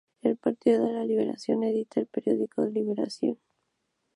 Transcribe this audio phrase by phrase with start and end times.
[0.23, 3.37] El Partido de la Liberación edita el periódico "Liberación".